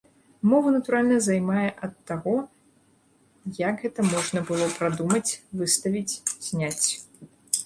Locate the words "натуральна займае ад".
0.75-1.93